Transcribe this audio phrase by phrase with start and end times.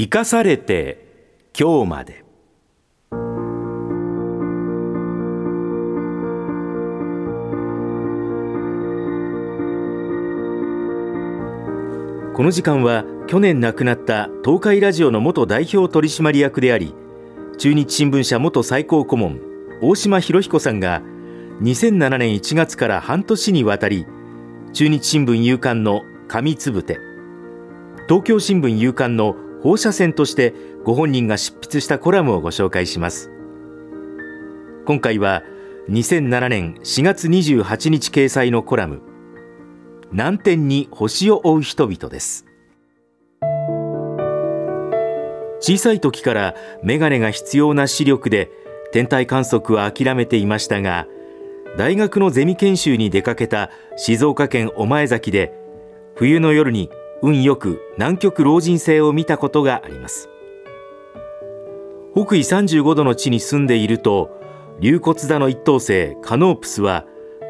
[0.00, 2.24] 生かされて今日まで。
[12.32, 16.94] この時間は去年亡くなった東海ラジオの元代表取締役であり
[17.58, 19.38] 中日新聞社元最高顧問
[19.82, 21.02] 大島博彦さんが
[21.60, 24.06] 2007年1月から半年にわたり
[24.72, 26.98] 中日新聞夕刊の紙つぶて
[28.08, 33.30] 東京新聞夕刊の放射線としてご本人が執筆したコラムをご紹介します。
[34.86, 35.42] 今回は
[35.88, 39.02] 2007年4月28日掲載のコラム
[40.12, 42.46] 南天に星を追う人々です。
[45.60, 48.50] 小さい時からメガネが必要な視力で
[48.92, 51.06] 天体観測は諦めていましたが
[51.76, 55.52] 大学のゼミ研修に出かけた静岡県御前崎で
[56.16, 56.90] 冬の夜に
[57.22, 60.28] 運よく南極老人星を見たことがあります。
[62.14, 64.30] 北緯35度の地に住んでいると
[64.80, 67.06] 龍骨座の一等星カノープスは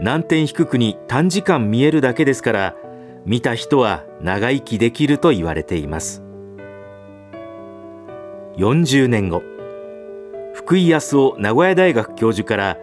[0.00, 2.76] 南天低くに短時間見えるだけですから
[3.24, 6.22] 見た人は長生きできると言われています。
[8.56, 9.42] 40年後
[10.54, 12.78] 福井康夫名古屋大学教授から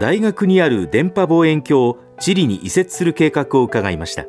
[0.00, 4.24] 大学にある電波望遠鏡をチリに移設する計画を伺いました。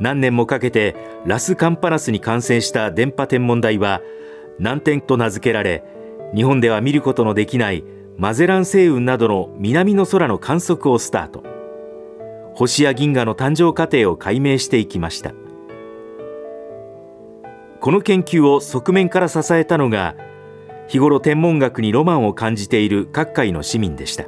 [0.00, 0.94] 何年もかけて
[1.26, 4.00] ラス・カンパナスに感染した電波天文台は
[4.58, 5.84] 南天と名付けられ
[6.34, 7.84] 日本では見ることのできない
[8.16, 11.44] マゼラン星雲などの南の空の観測をスタート。
[12.52, 15.32] 星や銀河の誕生過程を解明していきました。
[17.80, 20.16] この研究を側面から支えたのが
[20.88, 24.24] 日頃天文学にロマンを感じている各界の市民でした。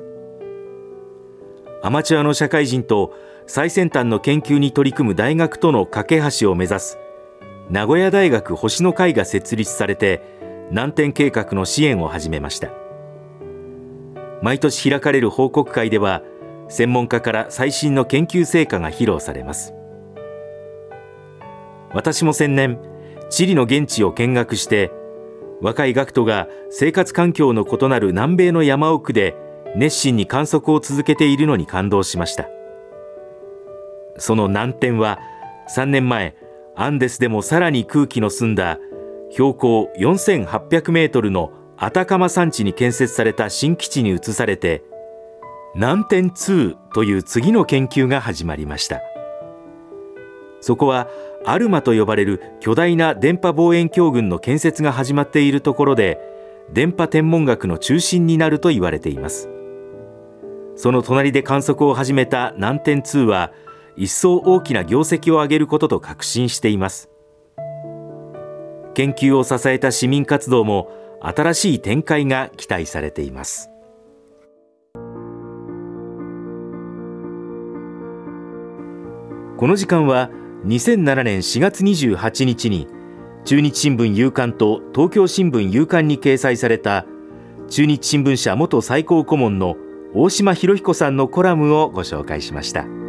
[1.82, 3.12] アマチュアの社会人と
[3.53, 6.98] 最先端の研究に取り組む大学との架け橋を目指す。
[7.69, 10.22] 名古屋大学星の会が設立されて
[10.71, 12.71] 南天計画の支援を始めました。
[14.41, 16.22] 毎年開かれる報告会では
[16.69, 19.75] 専門家から最新の研究成果が披露されます。
[21.93, 22.78] 私も先年
[23.31, 24.93] チリの現地を見学して
[25.60, 29.34] 若い学徒が生活環境の異なる南米の山奥で
[29.75, 32.49] 熱心に観測を続けているのに感動しました。
[34.16, 35.19] その難点は
[35.75, 36.37] 3年前
[36.76, 38.78] アンデスでもさらに空気の澄んだ
[39.31, 44.82] 標高4800メートルのアタカマ山地に建設された新基地に移されて
[45.75, 49.00] 南天2という次の研究が始まりました。
[50.60, 51.09] そこは
[51.47, 56.19] アルマと呼ばれる巨大な電波望遠鏡群の建設が始まっているところで
[56.72, 59.48] 電波天文学の中心になると言われています。
[60.77, 63.53] その隣で観測を始めた南天2は
[64.00, 67.11] 一層大きな業績を上げることと確信しています
[68.94, 70.91] 研究を支えた市民活動も
[71.21, 73.69] 新しい展開が期待されています
[79.59, 80.31] この時間は
[80.65, 82.89] 2007年4月28日に
[83.44, 87.05] 中日新聞夕刊と東京新聞夕刊に掲載された
[87.69, 89.77] 中日新聞社元最高顧問の
[90.15, 93.00] 大島博彦さんのコラムをご紹介しました。